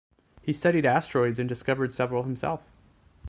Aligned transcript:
He 0.41 0.51
studied 0.51 0.83
asteroids 0.87 1.37
and 1.37 1.47
discovered 1.47 1.93
several 1.93 2.23
himself. 2.23 2.63